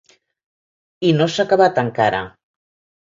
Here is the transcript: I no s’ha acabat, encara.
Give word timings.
I 1.09 1.13
no 1.19 1.27
s’ha 1.35 1.45
acabat, 1.47 1.79
encara. 1.83 2.23